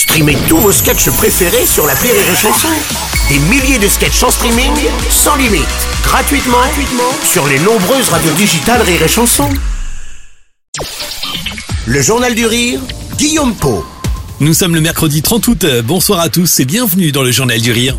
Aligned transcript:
Streamez 0.00 0.38
tous 0.48 0.56
vos 0.56 0.72
sketchs 0.72 1.10
préférés 1.10 1.66
sur 1.66 1.86
la 1.86 1.92
Rire 1.92 2.14
et 2.14 2.34
Chanson. 2.34 2.68
Des 3.28 3.38
milliers 3.38 3.78
de 3.78 3.86
sketchs 3.86 4.22
en 4.22 4.30
streaming, 4.30 4.72
sans 5.10 5.36
limite, 5.36 5.66
gratuitement, 6.02 6.56
gratuitement 6.56 7.12
sur 7.22 7.46
les 7.46 7.58
nombreuses 7.58 8.08
radios 8.08 8.32
digitales 8.32 8.80
Rire 8.80 9.02
et 9.02 9.08
Chanson. 9.08 9.50
Le 11.84 12.00
Journal 12.00 12.34
du 12.34 12.46
Rire, 12.46 12.80
Guillaume 13.18 13.54
Po. 13.54 13.84
Nous 14.40 14.54
sommes 14.54 14.74
le 14.74 14.80
mercredi 14.80 15.20
30 15.20 15.46
août. 15.48 15.66
Bonsoir 15.84 16.20
à 16.20 16.30
tous 16.30 16.60
et 16.60 16.64
bienvenue 16.64 17.12
dans 17.12 17.22
le 17.22 17.30
Journal 17.30 17.60
du 17.60 17.70
Rire. 17.70 17.98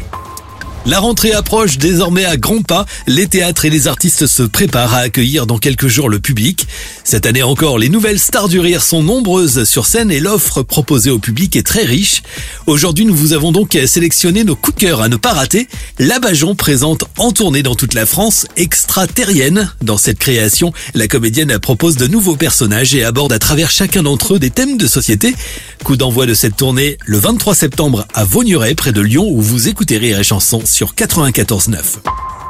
La 0.88 1.00
rentrée 1.00 1.32
approche 1.32 1.78
désormais 1.78 2.26
à 2.26 2.38
grands 2.38 2.64
pas. 2.64 2.88
Les 3.06 3.28
théâtres 3.28 3.66
et 3.66 3.70
les 3.70 3.88
artistes 3.88 4.26
se 4.26 4.42
préparent 4.42 4.96
à 4.96 5.00
accueillir 5.00 5.46
dans 5.46 5.60
quelques 5.60 5.88
jours 5.88 6.10
le 6.10 6.20
public. 6.20 6.68
Cette 7.04 7.28
année 7.28 7.44
encore, 7.44 7.78
les 7.78 7.88
nouvelles 7.88 8.18
stars 8.18 8.50
du 8.50 8.60
rire 8.60 8.82
sont 8.82 9.04
nombreuses 9.04 9.64
sur 9.66 9.86
scène 9.86 10.10
et 10.10 10.20
l'offre 10.20 10.64
proposée 10.64 11.12
au 11.12 11.20
public 11.20 11.56
est 11.56 11.66
très 11.66 11.84
riche. 11.84 12.24
Aujourd'hui, 12.66 13.06
nous 13.06 13.14
vous 13.14 13.34
avons 13.34 13.52
donc 13.52 13.78
sélectionné 13.86 14.44
nos 14.44 14.56
coups 14.56 14.76
de 14.76 14.82
cœur 14.82 15.02
à 15.02 15.08
ne 15.08 15.18
pas 15.18 15.34
rater. 15.34 15.68
La 16.00 16.18
Bajon 16.18 16.56
présente 16.56 17.04
en 17.20 17.32
tournée 17.32 17.62
dans 17.62 17.76
toute 17.76 17.94
la 17.94 18.08
France 18.08 18.48
extraterrienne. 18.58 19.72
Dans 19.84 20.00
cette 20.00 20.18
création, 20.18 20.74
la 20.96 21.08
comédienne 21.08 21.60
propose 21.60 21.96
de 21.96 22.08
nouveaux 22.08 22.38
personnages 22.38 22.96
et 22.96 23.04
aborde 23.04 23.34
à 23.34 23.40
travers 23.40 23.70
chacun 23.70 24.02
d'entre 24.02 24.34
eux 24.34 24.40
des 24.40 24.50
thèmes 24.50 24.78
de 24.78 24.88
société. 24.88 25.36
Coup 25.84 25.96
d'envoi 25.96 26.26
de 26.26 26.34
cette 26.34 26.56
tournée 26.56 26.98
le 27.06 27.20
23 27.20 27.54
septembre 27.54 28.08
à 28.16 28.24
Vaugneray, 28.24 28.74
près 28.74 28.94
de 28.94 29.02
Lyon, 29.02 29.28
où 29.30 29.42
vous 29.42 29.68
écoutez 29.68 30.00
Rire 30.00 30.20
et 30.20 30.24
Chansons 30.24 30.64
sur 30.72 30.94
94.9. 30.94 32.00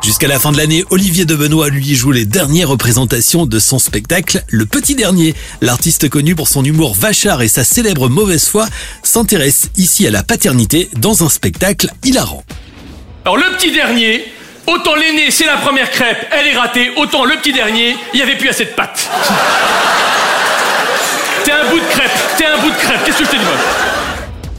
Jusqu'à 0.03 0.27
la 0.27 0.39
fin 0.39 0.51
de 0.51 0.57
l'année, 0.57 0.83
Olivier 0.89 1.25
de 1.25 1.35
Benoît 1.35 1.69
lui 1.69 1.95
joue 1.95 2.11
les 2.11 2.25
dernières 2.25 2.69
représentations 2.69 3.45
de 3.45 3.59
son 3.59 3.79
spectacle 3.79 4.43
Le 4.49 4.65
Petit 4.65 4.95
Dernier. 4.95 5.35
L'artiste 5.61 6.09
connu 6.09 6.35
pour 6.35 6.47
son 6.47 6.63
humour 6.63 6.95
vachard 6.95 7.41
et 7.41 7.47
sa 7.47 7.63
célèbre 7.63 8.09
mauvaise 8.09 8.47
foi 8.47 8.67
s'intéresse 9.03 9.69
ici 9.77 10.07
à 10.07 10.11
la 10.11 10.23
paternité 10.23 10.89
dans 10.97 11.23
un 11.23 11.29
spectacle 11.29 11.89
hilarant. 12.03 12.43
Alors 13.25 13.37
le 13.37 13.55
petit 13.57 13.71
dernier, 13.71 14.25
autant 14.67 14.95
l'aîné 14.95 15.29
c'est 15.29 15.45
la 15.45 15.57
première 15.57 15.91
crêpe, 15.91 16.27
elle 16.31 16.47
est 16.47 16.57
ratée, 16.57 16.91
autant 16.97 17.25
le 17.25 17.35
petit 17.37 17.53
dernier, 17.53 17.95
il 18.13 18.17
n'y 18.17 18.23
avait 18.23 18.37
plus 18.37 18.49
assez 18.49 18.65
de 18.65 18.71
pâtes. 18.71 19.09
T'es 21.43 21.51
un 21.51 21.69
bout 21.69 21.79
de 21.79 21.85
crêpe, 21.85 22.11
t'es 22.37 22.45
un 22.45 22.57
bout 22.59 22.69
de 22.69 22.75
crêpe, 22.75 23.03
qu'est-ce 23.03 23.17
que 23.17 23.25
je 23.25 23.29
te 23.31 23.35
dis 23.35 24.00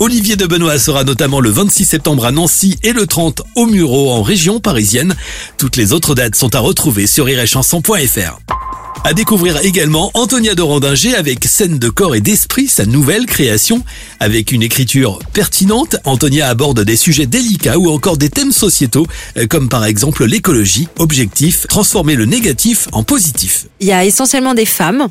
Olivier 0.03 0.35
de 0.35 0.47
Benoît 0.47 0.81
sera 0.81 1.05
notamment 1.05 1.39
le 1.39 1.49
26 1.49 1.85
septembre 1.85 2.25
à 2.25 2.33
Nancy 2.33 2.77
et 2.83 2.93
le 2.93 3.07
30 3.07 3.43
au 3.55 3.67
Muro 3.67 4.11
en 4.11 4.21
région 4.25 4.59
parisienne. 4.59 5.15
Toutes 5.59 5.77
les 5.77 5.93
autres 5.93 6.17
dates 6.17 6.35
sont 6.35 6.57
à 6.57 6.59
retrouver 6.59 7.07
sur 7.07 7.29
iréchanson.fr. 7.29 8.62
À 9.05 9.15
découvrir 9.15 9.59
également 9.65 10.13
Antonia 10.15 10.55
de 10.55 10.63
Randinger 10.63 11.17
avec 11.17 11.45
Scène 11.45 11.81
de 11.81 11.89
corps 11.89 12.15
et 12.15 12.21
d'esprit, 12.21 12.69
sa 12.69 12.87
nouvelle 12.87 13.27
création. 13.27 13.83
Avec 14.21 14.53
une 14.53 14.63
écriture 14.63 15.19
pertinente, 15.33 15.97
Antonia 16.05 16.49
aborde 16.49 16.85
des 16.85 16.95
sujets 16.95 17.27
délicats 17.27 17.79
ou 17.79 17.91
encore 17.91 18.17
des 18.17 18.31
thèmes 18.31 18.53
sociétaux, 18.53 19.09
euh, 19.39 19.49
comme 19.49 19.69
par 19.69 19.85
exemple 19.85 20.25
l'écologie. 20.25 20.87
Objectif, 21.01 21.67
transformer 21.67 22.15
le 22.15 22.27
négatif 22.27 22.87
en 22.93 23.03
positif. 23.03 23.67
Il 23.81 23.89
y 23.89 23.93
a 23.93 24.05
essentiellement 24.05 24.55
des 24.55 24.67
femmes 24.67 25.09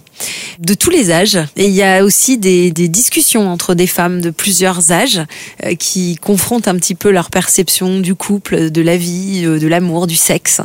de 0.59 0.73
tous 0.73 0.89
les 0.89 1.11
âges 1.11 1.39
et 1.57 1.65
il 1.65 1.73
y 1.73 1.83
a 1.83 2.05
aussi 2.05 2.37
des, 2.37 2.71
des 2.71 2.87
discussions 2.87 3.51
entre 3.51 3.75
des 3.75 3.87
femmes 3.87 4.21
de 4.21 4.29
plusieurs 4.29 4.93
âges 4.93 5.19
euh, 5.65 5.75
qui 5.75 6.15
confrontent 6.15 6.69
un 6.69 6.77
petit 6.77 6.95
peu 6.95 7.11
leur 7.11 7.29
perception 7.29 7.99
du 7.99 8.15
couple, 8.15 8.71
de 8.71 8.81
la 8.81 8.95
vie, 8.95 9.41
euh, 9.43 9.59
de 9.59 9.67
l'amour, 9.67 10.07
du 10.07 10.15
sexe. 10.15 10.61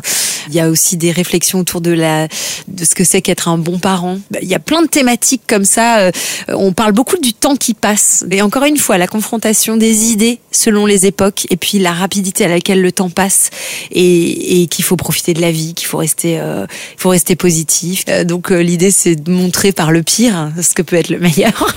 Il 0.48 0.54
y 0.54 0.60
a 0.60 0.70
aussi 0.70 0.96
des 0.96 1.10
réflexions 1.10 1.58
autour 1.58 1.80
de 1.80 1.90
la 1.90 2.28
de 2.68 2.84
ce 2.84 2.94
que 2.94 3.02
c'est 3.02 3.15
qu'être 3.22 3.48
un 3.48 3.58
bon 3.58 3.78
parent. 3.78 4.18
Bah, 4.30 4.38
il 4.42 4.48
y 4.48 4.54
a 4.54 4.58
plein 4.58 4.82
de 4.82 4.86
thématiques 4.86 5.42
comme 5.46 5.64
ça. 5.64 5.98
Euh, 5.98 6.10
On 6.48 6.72
parle 6.72 6.92
beaucoup 6.92 7.18
du 7.18 7.32
temps 7.32 7.56
qui 7.56 7.74
passe. 7.74 8.24
Et 8.30 8.42
encore 8.42 8.64
une 8.64 8.76
fois, 8.76 8.98
la 8.98 9.06
confrontation 9.06 9.76
des 9.76 10.06
idées 10.06 10.38
selon 10.50 10.86
les 10.86 11.06
époques 11.06 11.46
et 11.50 11.56
puis 11.56 11.78
la 11.78 11.92
rapidité 11.92 12.44
à 12.44 12.48
laquelle 12.48 12.80
le 12.80 12.92
temps 12.92 13.10
passe 13.10 13.50
et, 13.90 14.66
qu'il 14.70 14.84
faut 14.84 14.96
profiter 14.96 15.34
de 15.34 15.40
la 15.40 15.52
vie, 15.52 15.74
qu'il 15.74 15.86
faut 15.86 15.98
rester, 15.98 16.40
euh, 16.40 16.66
faut 16.96 17.10
rester 17.10 17.36
positif. 17.36 18.04
Euh, 18.08 18.24
donc 18.24 18.50
l'idée 18.50 18.90
c'est 18.90 19.16
de 19.16 19.30
montrer 19.30 19.72
par 19.72 19.92
le 19.92 20.02
pire 20.02 20.50
ce 20.60 20.74
que 20.74 20.82
peut 20.82 20.96
être 20.96 21.10
le 21.10 21.18
meilleur. 21.18 21.74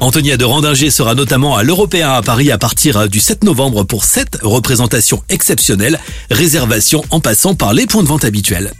Antonia 0.00 0.38
de 0.38 0.46
Randinger 0.46 0.90
sera 0.90 1.14
notamment 1.14 1.56
à 1.56 1.62
l'Européen 1.62 2.10
à 2.10 2.22
Paris 2.22 2.50
à 2.50 2.56
partir 2.56 3.06
du 3.10 3.20
7 3.20 3.44
novembre 3.44 3.84
pour 3.84 4.06
7 4.06 4.38
représentations 4.42 5.22
exceptionnelles, 5.28 6.00
réservation 6.30 7.04
en 7.10 7.20
passant 7.20 7.54
par 7.54 7.74
les 7.74 7.86
points 7.86 8.02
de 8.02 8.08
vente 8.08 8.24
habituels. 8.24 8.72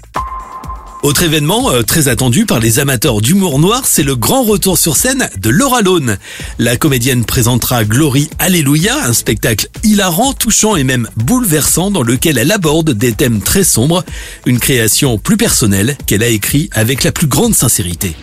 Autre 1.02 1.22
événement 1.22 1.72
euh, 1.72 1.82
très 1.82 2.08
attendu 2.08 2.44
par 2.44 2.60
les 2.60 2.78
amateurs 2.78 3.22
d'humour 3.22 3.58
noir, 3.58 3.86
c'est 3.86 4.02
le 4.02 4.16
grand 4.16 4.42
retour 4.42 4.76
sur 4.76 4.96
scène 4.96 5.30
de 5.38 5.48
Laura 5.48 5.80
Lone. 5.80 6.18
La 6.58 6.76
comédienne 6.76 7.24
présentera 7.24 7.84
Glory 7.84 8.28
Alléluia, 8.38 9.02
un 9.06 9.14
spectacle 9.14 9.68
hilarant, 9.82 10.34
touchant 10.34 10.76
et 10.76 10.84
même 10.84 11.08
bouleversant 11.16 11.90
dans 11.90 12.02
lequel 12.02 12.36
elle 12.36 12.52
aborde 12.52 12.90
des 12.90 13.14
thèmes 13.14 13.40
très 13.40 13.64
sombres, 13.64 14.04
une 14.44 14.58
création 14.58 15.16
plus 15.16 15.38
personnelle 15.38 15.96
qu'elle 16.06 16.22
a 16.22 16.28
écrit 16.28 16.68
avec 16.72 17.02
la 17.02 17.12
plus 17.12 17.28
grande 17.28 17.54
sincérité. 17.54 18.14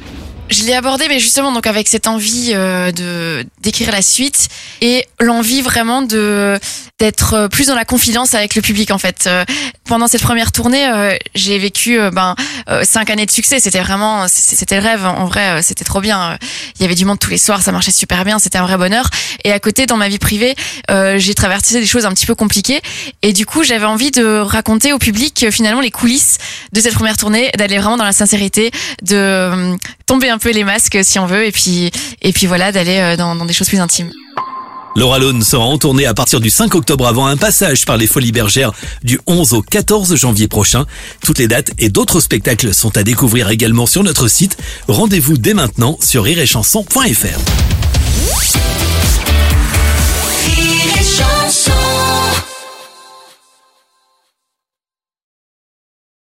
Je 0.49 0.63
l'ai 0.63 0.73
abordé, 0.73 1.07
mais 1.09 1.19
justement 1.19 1.51
donc 1.51 1.67
avec 1.67 1.87
cette 1.87 2.07
envie 2.07 2.51
euh, 2.53 2.91
de 2.91 3.45
d'écrire 3.61 3.91
la 3.91 4.01
suite 4.01 4.47
et 4.81 5.05
l'envie 5.19 5.61
vraiment 5.61 6.01
de 6.01 6.57
d'être 6.99 7.33
euh, 7.33 7.47
plus 7.49 7.67
dans 7.67 7.75
la 7.75 7.83
confidence 7.83 8.33
avec 8.33 8.55
le 8.55 8.61
public 8.61 8.91
en 8.91 8.97
fait. 8.97 9.25
Euh, 9.27 9.43
pendant 9.87 10.07
cette 10.07 10.21
première 10.21 10.51
tournée, 10.51 10.87
euh, 10.87 11.15
j'ai 11.33 11.57
vécu 11.57 11.99
euh, 11.99 12.11
ben 12.11 12.35
euh, 12.69 12.83
cinq 12.83 13.09
années 13.09 13.25
de 13.25 13.31
succès. 13.31 13.59
C'était 13.59 13.79
vraiment 13.79 14.27
c'était 14.27 14.79
le 14.79 14.83
rêve. 14.83 15.05
En 15.05 15.25
vrai, 15.25 15.47
euh, 15.49 15.61
c'était 15.63 15.85
trop 15.85 16.01
bien. 16.01 16.37
Il 16.77 16.81
y 16.81 16.85
avait 16.85 16.95
du 16.95 17.05
monde 17.05 17.19
tous 17.19 17.31
les 17.31 17.37
soirs, 17.37 17.61
ça 17.61 17.71
marchait 17.71 17.91
super 17.91 18.23
bien. 18.25 18.39
C'était 18.39 18.57
un 18.57 18.65
vrai 18.65 18.77
bonheur. 18.77 19.09
Et 19.43 19.51
à 19.51 19.59
côté, 19.59 19.85
dans 19.85 19.97
ma 19.97 20.09
vie 20.09 20.19
privée, 20.19 20.55
euh, 20.91 21.17
j'ai 21.17 21.33
traversé 21.33 21.79
des 21.79 21.85
choses 21.85 22.05
un 22.05 22.13
petit 22.13 22.25
peu 22.25 22.35
compliquées. 22.35 22.81
Et 23.21 23.33
du 23.33 23.45
coup, 23.45 23.63
j'avais 23.63 23.85
envie 23.85 24.11
de 24.11 24.39
raconter 24.39 24.93
au 24.93 24.99
public 24.99 25.47
finalement 25.51 25.81
les 25.81 25.91
coulisses 25.91 26.37
de 26.73 26.81
cette 26.81 26.93
première 26.93 27.17
tournée, 27.17 27.49
d'aller 27.57 27.77
vraiment 27.77 27.97
dans 27.97 28.03
la 28.03 28.13
sincérité, 28.13 28.71
de 29.01 29.75
tomber 30.05 30.29
un 30.29 30.37
peu 30.37 30.51
les 30.51 30.63
masques 30.63 30.99
si 31.03 31.17
on 31.19 31.25
veut, 31.25 31.45
et 31.45 31.51
puis 31.51 31.91
et 32.21 32.33
puis 32.33 32.47
voilà, 32.47 32.71
d'aller 32.71 33.15
dans, 33.17 33.35
dans 33.35 33.45
des 33.45 33.53
choses 33.53 33.67
plus 33.67 33.79
intimes. 33.79 34.11
Laura 34.97 35.19
sera 35.43 35.63
en 35.63 35.77
tournée 35.77 36.07
à 36.07 36.15
partir 36.15 36.39
du 36.39 36.49
5 36.49 36.73
octobre 36.73 37.05
avant 37.05 37.27
un 37.27 37.37
passage 37.37 37.85
par 37.85 37.97
les 37.97 38.07
Folies 38.07 38.31
Bergères 38.31 38.71
du 39.03 39.19
11 39.27 39.53
au 39.53 39.61
14 39.61 40.15
janvier 40.15 40.47
prochain. 40.47 40.87
Toutes 41.23 41.37
les 41.37 41.47
dates 41.47 41.69
et 41.77 41.89
d'autres 41.89 42.19
spectacles 42.19 42.73
sont 42.73 42.97
à 42.97 43.03
découvrir 43.03 43.51
également 43.51 43.85
sur 43.85 44.01
notre 44.01 44.27
site. 44.27 44.57
Rendez-vous 44.87 45.37
dès 45.37 45.53
maintenant 45.53 45.99
sur 46.01 46.23
rireetchanson.fr. 46.23 48.66